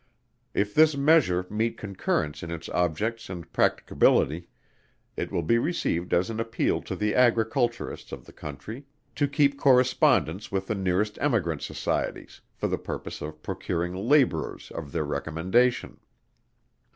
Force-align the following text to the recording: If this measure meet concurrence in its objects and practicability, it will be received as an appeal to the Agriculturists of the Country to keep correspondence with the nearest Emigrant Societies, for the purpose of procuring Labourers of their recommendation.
If 0.55 0.73
this 0.73 0.97
measure 0.97 1.45
meet 1.51 1.77
concurrence 1.77 2.41
in 2.41 2.49
its 2.49 2.69
objects 2.69 3.29
and 3.29 3.53
practicability, 3.53 4.47
it 5.15 5.31
will 5.31 5.43
be 5.43 5.59
received 5.59 6.11
as 6.11 6.31
an 6.31 6.39
appeal 6.39 6.81
to 6.81 6.95
the 6.95 7.13
Agriculturists 7.13 8.11
of 8.11 8.25
the 8.25 8.33
Country 8.33 8.83
to 9.13 9.27
keep 9.27 9.59
correspondence 9.59 10.51
with 10.51 10.65
the 10.65 10.73
nearest 10.73 11.19
Emigrant 11.21 11.61
Societies, 11.61 12.41
for 12.55 12.67
the 12.67 12.79
purpose 12.79 13.21
of 13.21 13.43
procuring 13.43 13.93
Labourers 13.95 14.71
of 14.71 14.91
their 14.91 15.05
recommendation. 15.05 15.99